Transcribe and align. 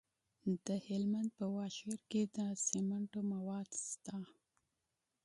د 0.65 0.67
هلمند 0.87 1.29
په 1.37 1.45
واشیر 1.57 1.99
کې 2.11 2.21
د 2.35 2.37
سمنټو 2.67 3.19
مواد 3.33 3.69
شته. 3.89 4.17